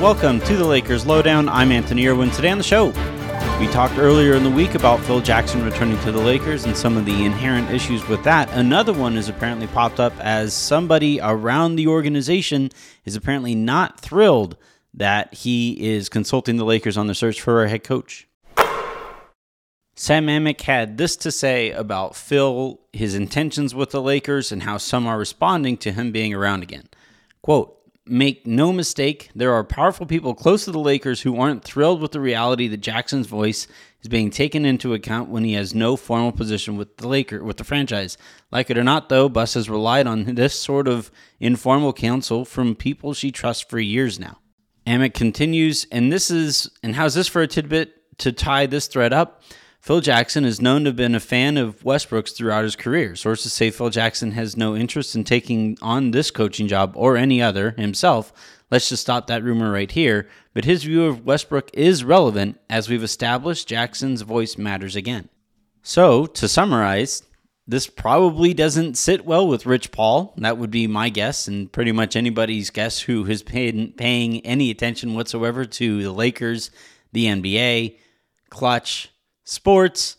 [0.00, 1.46] Welcome to the Lakers Lowdown.
[1.50, 2.30] I'm Anthony Irwin.
[2.30, 2.86] Today on the show,
[3.60, 6.96] we talked earlier in the week about Phil Jackson returning to the Lakers and some
[6.96, 8.50] of the inherent issues with that.
[8.54, 12.70] Another one has apparently popped up as somebody around the organization
[13.04, 14.56] is apparently not thrilled
[14.94, 18.26] that he is consulting the Lakers on the search for a head coach.
[19.96, 24.78] Sam Amick had this to say about Phil, his intentions with the Lakers, and how
[24.78, 26.88] some are responding to him being around again.
[27.42, 27.79] Quote,
[28.10, 32.10] Make no mistake, there are powerful people close to the Lakers who aren't thrilled with
[32.10, 33.68] the reality that Jackson's voice
[34.02, 37.56] is being taken into account when he has no formal position with the Laker with
[37.56, 38.18] the franchise.
[38.50, 42.74] Like it or not, though, Buss has relied on this sort of informal counsel from
[42.74, 44.38] people she trusts for years now.
[44.88, 49.12] Amick continues, and this is and how's this for a tidbit to tie this thread
[49.12, 49.42] up?
[49.80, 53.16] Phil Jackson is known to have been a fan of Westbrook's throughout his career.
[53.16, 57.40] Sources say Phil Jackson has no interest in taking on this coaching job or any
[57.40, 58.30] other himself.
[58.70, 60.28] Let's just stop that rumor right here.
[60.52, 65.30] But his view of Westbrook is relevant, as we've established Jackson's voice matters again.
[65.82, 67.22] So, to summarize,
[67.66, 70.34] this probably doesn't sit well with Rich Paul.
[70.36, 74.70] That would be my guess, and pretty much anybody's guess who has paid, paying any
[74.70, 76.70] attention whatsoever to the Lakers,
[77.12, 77.96] the NBA,
[78.50, 79.10] Klutch,
[79.50, 80.16] sports,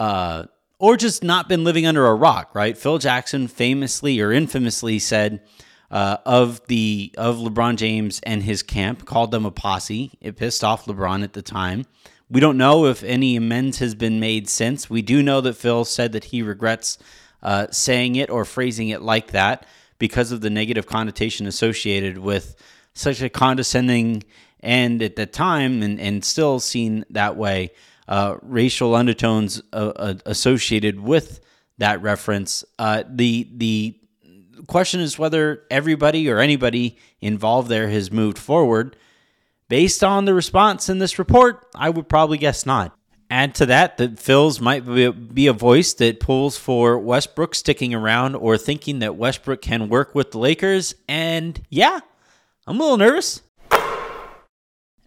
[0.00, 0.44] uh,
[0.78, 2.76] or just not been living under a rock, right?
[2.76, 5.42] Phil Jackson famously or infamously said
[5.90, 10.12] uh, of the of LeBron James and his camp, called them a posse.
[10.20, 11.84] It pissed off LeBron at the time.
[12.30, 14.88] We don't know if any amends has been made since.
[14.88, 16.96] We do know that Phil said that he regrets
[17.42, 19.66] uh, saying it or phrasing it like that
[19.98, 22.56] because of the negative connotation associated with
[22.94, 24.24] such a condescending
[24.62, 27.72] and at the time and, and still seen that way
[28.08, 31.40] uh, racial undertones uh, uh, associated with
[31.78, 32.64] that reference.
[32.78, 33.98] Uh, the the
[34.66, 38.96] question is whether everybody or anybody involved there has moved forward.
[39.68, 42.94] Based on the response in this report, I would probably guess not.
[43.30, 48.34] Add to that that Phil's might be a voice that pulls for Westbrook sticking around
[48.34, 50.94] or thinking that Westbrook can work with the Lakers.
[51.08, 52.00] And yeah,
[52.66, 53.40] I'm a little nervous.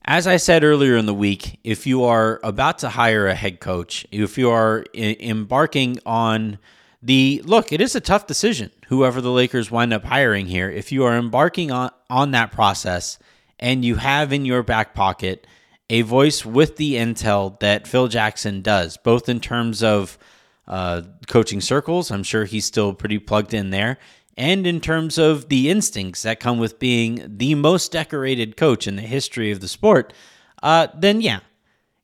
[0.08, 3.60] As I said earlier in the week, if you are about to hire a head
[3.60, 6.60] coach, if you are I- embarking on
[7.02, 10.70] the look, it is a tough decision, whoever the Lakers wind up hiring here.
[10.70, 13.18] If you are embarking on, on that process
[13.60, 15.48] and you have in your back pocket
[15.90, 20.20] a voice with the intel that Phil Jackson does, both in terms of
[20.68, 23.98] uh, coaching circles, I'm sure he's still pretty plugged in there,
[24.38, 28.96] and in terms of the instincts that come with being the most decorated coach in
[28.96, 30.14] the history of the sport,
[30.62, 31.40] uh, then yeah,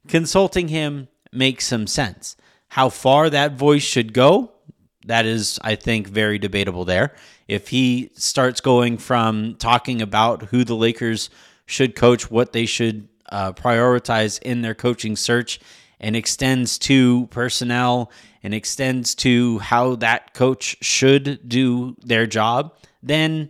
[0.07, 2.35] consulting him makes some sense.
[2.69, 4.51] How far that voice should go,
[5.05, 7.13] that is, I think, very debatable there.
[7.47, 11.29] If he starts going from talking about who the Lakers
[11.65, 15.59] should coach, what they should uh, prioritize in their coaching search,
[16.01, 18.12] and extends to personnel
[18.44, 23.50] and extends to how that coach should do their job, then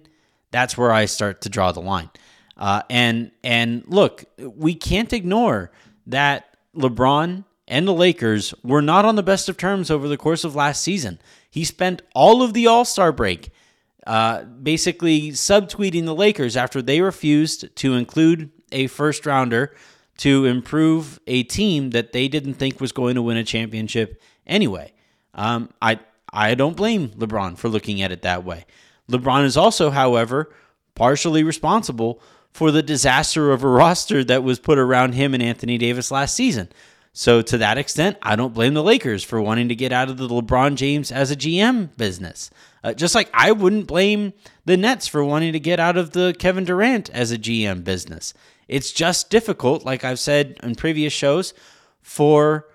[0.51, 2.09] that's where I start to draw the line.
[2.57, 5.71] Uh, and and look, we can't ignore
[6.05, 10.43] that LeBron and the Lakers were not on the best of terms over the course
[10.43, 11.19] of last season.
[11.49, 13.49] He spent all of the All Star break
[14.05, 19.75] uh, basically subtweeting the Lakers after they refused to include a first rounder
[20.17, 24.93] to improve a team that they didn't think was going to win a championship anyway.
[25.33, 25.99] Um, I
[26.33, 28.65] I don't blame LeBron for looking at it that way.
[29.09, 30.53] LeBron is also, however,
[30.95, 35.77] partially responsible for the disaster of a roster that was put around him and Anthony
[35.77, 36.69] Davis last season.
[37.13, 40.17] So to that extent, I don't blame the Lakers for wanting to get out of
[40.17, 42.49] the LeBron James as a GM business.
[42.83, 44.33] Uh, just like I wouldn't blame
[44.65, 48.33] the Nets for wanting to get out of the Kevin Durant as a GM business.
[48.67, 51.53] It's just difficult, like I've said in previous shows,
[52.01, 52.67] for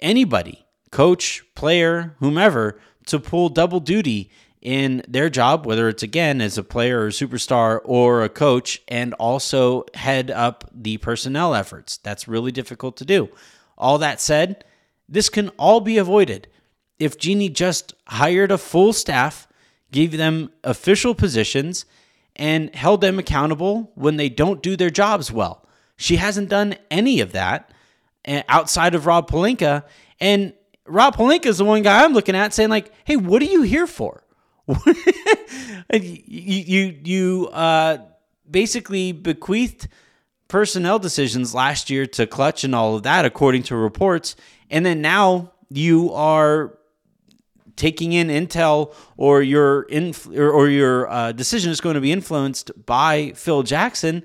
[0.00, 4.30] anybody, coach, player, whomever, to pull double duty
[4.60, 9.14] in their job, whether it's again as a player or superstar or a coach, and
[9.14, 11.98] also head up the personnel efforts.
[11.98, 13.28] That's really difficult to do.
[13.76, 14.64] All that said,
[15.08, 16.48] this can all be avoided
[16.98, 19.48] if Jeanie just hired a full staff,
[19.92, 21.84] gave them official positions,
[22.36, 25.66] and held them accountable when they don't do their jobs well.
[25.96, 27.72] She hasn't done any of that
[28.24, 29.84] eh, outside of Rob Pelinka.
[30.20, 30.52] And
[30.86, 33.62] Rob Pelinka is the one guy I'm looking at saying, like, hey, what are you
[33.62, 34.22] here for?
[35.92, 37.98] you you, you uh,
[38.48, 39.88] basically bequeathed
[40.46, 44.36] personnel decisions last year to Klutch and all of that, according to reports.
[44.70, 46.77] And then now you are
[47.78, 52.12] taking in intel or your inf- or, or your uh, decision is going to be
[52.12, 54.24] influenced by Phil Jackson,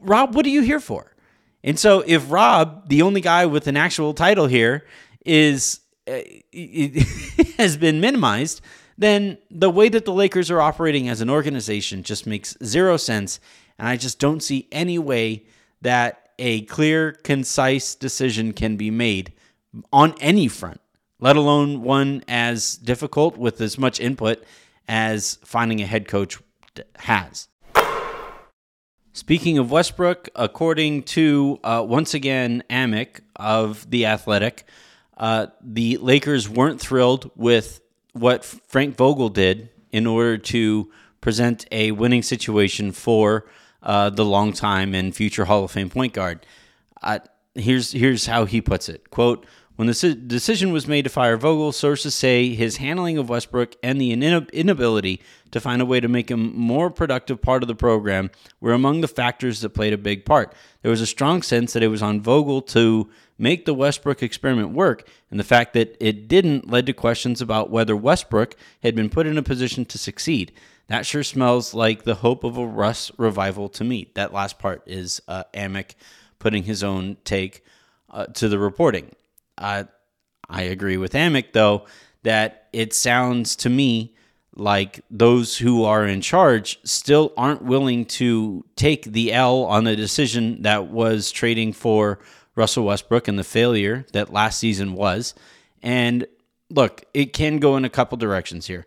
[0.00, 1.14] Rob, what are you here for?
[1.62, 4.86] And so if Rob, the only guy with an actual title here,
[5.24, 6.20] is uh,
[7.58, 8.60] has been minimized,
[8.96, 13.40] then the way that the Lakers are operating as an organization just makes zero sense.
[13.78, 15.44] And I just don't see any way
[15.82, 19.32] that a clear, concise decision can be made
[19.92, 20.80] on any front,
[21.18, 24.42] let alone one as difficult with as much input
[24.88, 26.38] as finding a head coach
[26.96, 27.48] has.
[29.12, 34.66] Speaking of Westbrook, according to uh, once again Amick of The Athletic,
[35.16, 37.80] uh, the Lakers weren't thrilled with
[38.12, 40.90] what Frank Vogel did in order to
[41.22, 43.46] present a winning situation for
[43.82, 46.44] uh, the longtime and future Hall of Fame point guard.
[47.02, 47.20] Uh,
[47.54, 51.70] here's here's how he puts it: "Quote: When the decision was made to fire Vogel,
[51.70, 55.20] sources say his handling of Westbrook and the inability
[55.50, 59.02] to find a way to make him more productive part of the program were among
[59.02, 60.54] the factors that played a big part.
[60.80, 63.08] There was a strong sense that it was on Vogel to."
[63.38, 67.70] make the Westbrook experiment work, and the fact that it didn't led to questions about
[67.70, 70.52] whether Westbrook had been put in a position to succeed.
[70.88, 74.10] That sure smells like the hope of a Russ revival to me.
[74.14, 75.94] That last part is uh, Amick
[76.38, 77.64] putting his own take
[78.10, 79.14] uh, to the reporting.
[79.58, 79.84] Uh,
[80.48, 81.86] I agree with Amick, though,
[82.22, 84.14] that it sounds to me
[84.54, 89.94] like those who are in charge still aren't willing to take the L on the
[89.94, 92.18] decision that was trading for
[92.54, 95.34] Russell Westbrook and the failure that last season was.
[95.82, 96.26] And
[96.70, 98.86] look, it can go in a couple directions here.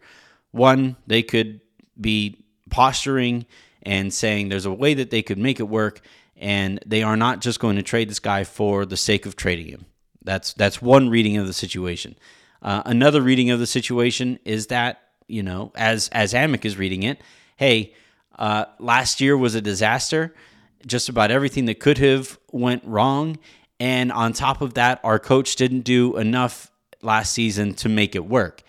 [0.52, 1.62] One, they could
[2.00, 3.46] be posturing
[3.84, 6.02] and saying there's a way that they could make it work,
[6.36, 9.68] and they are not just going to trade this guy for the sake of trading
[9.68, 9.86] him.
[10.24, 12.16] That's that's one reading of the situation.
[12.62, 17.04] Uh, another reading of the situation is that you know, as as Amick is reading
[17.04, 17.22] it,
[17.56, 17.94] hey,
[18.38, 20.34] uh, last year was a disaster.
[20.86, 23.38] Just about everything that could have went wrong,
[23.80, 28.26] and on top of that, our coach didn't do enough last season to make it
[28.26, 28.64] work.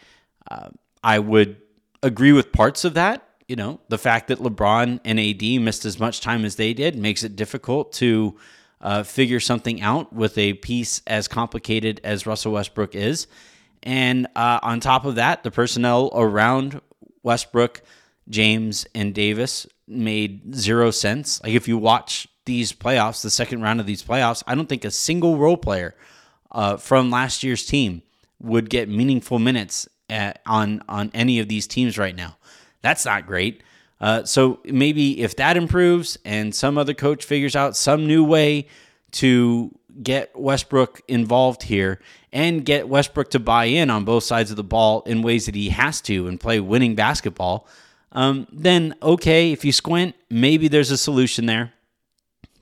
[0.50, 0.70] Uh,
[1.02, 1.56] I would
[2.02, 3.26] agree with parts of that.
[3.48, 6.96] You know, the fact that LeBron and AD missed as much time as they did
[6.96, 8.36] makes it difficult to
[8.80, 13.26] uh, figure something out with a piece as complicated as Russell Westbrook is.
[13.82, 16.80] And uh, on top of that, the personnel around
[17.22, 17.82] Westbrook,
[18.28, 21.42] James, and Davis made zero sense.
[21.42, 24.84] Like if you watch these playoffs, the second round of these playoffs, I don't think
[24.84, 25.94] a single role player
[26.52, 28.02] uh, from last year's team
[28.40, 32.36] would get meaningful minutes at, on on any of these teams right now.
[32.82, 33.62] That's not great.
[34.00, 38.66] Uh, so maybe if that improves and some other coach figures out some new way
[39.10, 42.00] to get Westbrook involved here
[42.32, 45.54] and get Westbrook to buy in on both sides of the ball in ways that
[45.54, 47.66] he has to and play winning basketball,
[48.12, 51.72] um, then okay, if you squint, maybe there's a solution there.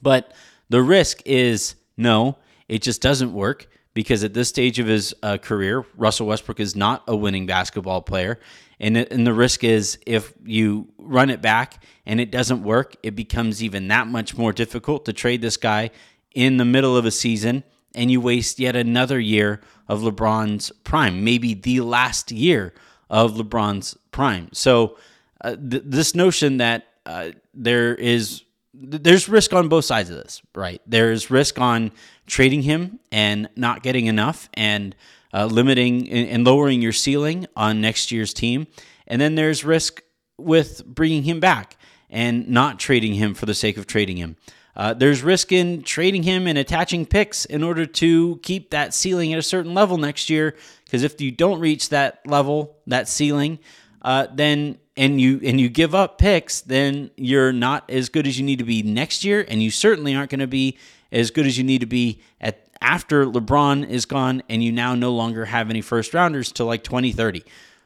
[0.03, 0.33] But
[0.69, 2.39] the risk is no,
[2.69, 6.77] it just doesn't work because at this stage of his uh, career, Russell Westbrook is
[6.77, 8.39] not a winning basketball player.
[8.81, 13.17] And, and the risk is if you run it back and it doesn't work, it
[13.17, 15.91] becomes even that much more difficult to trade this guy
[16.35, 21.25] in the middle of a season and you waste yet another year of LeBron's prime,
[21.25, 22.75] maybe the last year
[23.11, 24.49] of LeBron's prime.
[24.53, 24.97] So,
[25.41, 28.45] uh, th- this notion that uh, there is
[28.75, 30.81] there's risk on both sides of this, right?
[30.87, 31.93] There's risk on
[32.27, 34.95] trading him and not getting enough and
[35.33, 38.67] uh, limiting and lowering your ceiling on next year's team.
[39.07, 40.03] And then there's risk
[40.39, 41.77] with bringing him back
[42.11, 44.37] and not trading him for the sake of trading him.
[44.77, 49.33] Uh, there's risk in trading him and attaching picks in order to keep that ceiling
[49.33, 50.55] at a certain level next year.
[50.85, 53.59] Because if you don't reach that level, that ceiling,
[54.03, 58.39] uh, then and you and you give up picks, then you're not as good as
[58.39, 60.77] you need to be next year, and you certainly aren't going to be
[61.13, 64.95] as good as you need to be at after LeBron is gone, and you now
[64.95, 67.45] no longer have any first rounders till like 2030.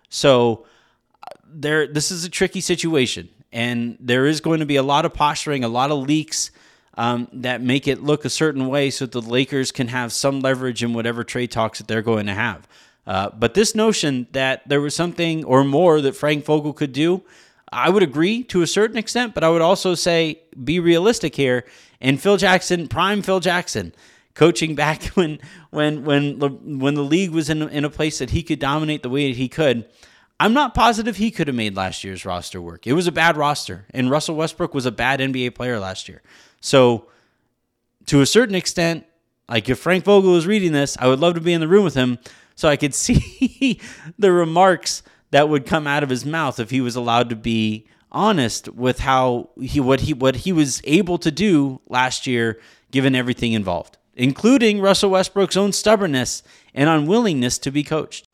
[0.08, 0.66] So
[1.46, 5.14] there, this is a tricky situation, and there is going to be a lot of
[5.14, 6.50] posturing, a lot of leaks.
[6.94, 10.82] Um, that make it look a certain way so the Lakers can have some leverage
[10.82, 12.68] in whatever trade talks that they're going to have.
[13.06, 17.22] Uh, but this notion that there was something or more that Frank Vogel could do,
[17.72, 21.64] I would agree to a certain extent, but I would also say be realistic here.
[22.00, 23.94] And Phil Jackson, prime Phil Jackson,
[24.34, 25.40] coaching back when
[25.70, 29.10] when when when the league was in in a place that he could dominate the
[29.10, 29.86] way that he could.
[30.38, 32.84] I'm not positive he could have made last year's roster work.
[32.84, 36.20] It was a bad roster, and Russell Westbrook was a bad NBA player last year.
[36.60, 37.06] So,
[38.06, 39.06] to a certain extent,
[39.48, 41.84] like if Frank Vogel was reading this, I would love to be in the room
[41.84, 42.18] with him.
[42.54, 43.80] So I could see
[44.18, 47.86] the remarks that would come out of his mouth if he was allowed to be
[48.12, 53.14] honest with how he what he what he was able to do last year given
[53.14, 56.42] everything involved, including Russell Westbrook's own stubbornness
[56.74, 58.28] and unwillingness to be coached.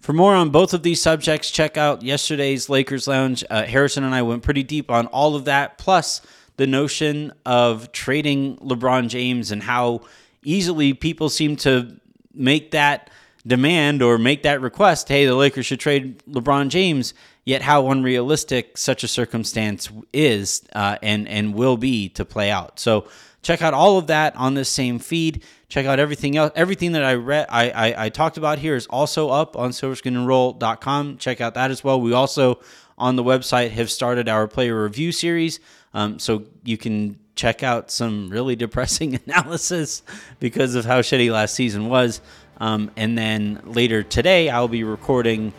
[0.00, 3.42] For more on both of these subjects, check out yesterday's Lakers Lounge.
[3.48, 6.20] Uh, Harrison and I went pretty deep on all of that, plus
[6.58, 10.02] the notion of trading LeBron James and how
[10.44, 11.98] easily people seem to
[12.34, 13.10] make that
[13.46, 17.14] demand or make that request hey, the Lakers should trade LeBron James,
[17.44, 22.78] yet how unrealistic such a circumstance is uh, and, and will be to play out.
[22.80, 23.06] So,
[23.42, 25.44] check out all of that on this same feed.
[25.68, 26.52] Check out everything else.
[26.56, 31.18] Everything that I read, I, I, I talked about here is also up on silverscreenandroll.com.
[31.18, 32.00] Check out that as well.
[32.00, 32.60] We also
[32.96, 35.60] on the website have started our player review series,
[35.92, 40.02] um, so you can check out some really depressing analysis
[40.40, 42.20] because of how shitty last season was.
[42.58, 45.52] Um, and then later today, I'll be recording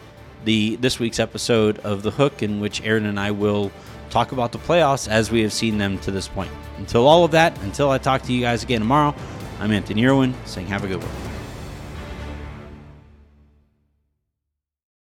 [0.45, 3.71] the this week's episode of The Hook, in which Aaron and I will
[4.09, 6.51] talk about the playoffs as we have seen them to this point.
[6.77, 9.13] Until all of that, until I talk to you guys again tomorrow.
[9.59, 11.24] I'm Anthony Irwin saying have a good one.